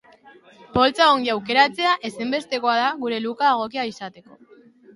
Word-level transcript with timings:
Poltsa 0.77 1.09
ongi 1.17 1.31
aukeratzea 1.33 1.93
ezinbestekoa 2.11 2.75
da 2.81 2.89
gure 3.07 3.23
look-a 3.29 3.55
egokia 3.55 3.87
izateko. 3.95 4.43